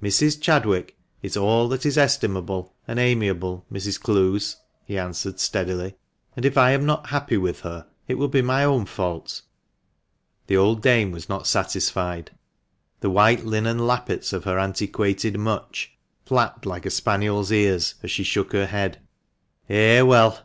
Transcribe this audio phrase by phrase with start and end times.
[0.00, 4.00] Miss Chadwick is all that is estimable and amiable, Mrs.
[4.00, 5.96] Clowes," he answered steadily,
[6.36, 9.42] "and if I am not happy with her it will be my own fault."
[10.46, 12.30] The old dame was not satisfied.
[13.00, 15.90] The white linen lappets of her antiquated mutch
[16.24, 19.00] flapped like a spaniel's ears as she shook her head.
[19.68, 20.38] "Eh, well!"